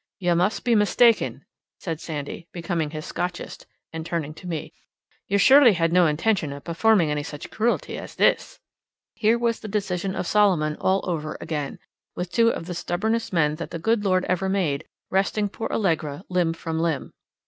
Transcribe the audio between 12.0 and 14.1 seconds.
with two of the stubbornest men that the good